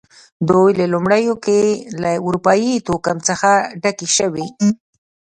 دوی 0.49 0.71
په 0.77 0.85
لومړیو 0.93 1.35
کې 1.45 1.59
له 2.01 2.11
اروپايي 2.25 2.73
توکم 2.87 3.17
څخه 3.29 3.51
ډکې 3.81 4.07
شوې. 4.17 4.45